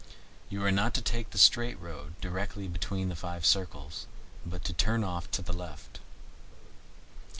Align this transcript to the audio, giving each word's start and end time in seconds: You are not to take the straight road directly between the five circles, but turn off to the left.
You 0.49 0.65
are 0.65 0.71
not 0.71 0.95
to 0.95 1.01
take 1.03 1.29
the 1.29 1.37
straight 1.37 1.79
road 1.79 2.19
directly 2.21 2.67
between 2.67 3.09
the 3.09 3.15
five 3.15 3.45
circles, 3.45 4.07
but 4.43 4.63
turn 4.75 5.03
off 5.03 5.29
to 5.29 5.43
the 5.43 5.53
left. 5.53 5.99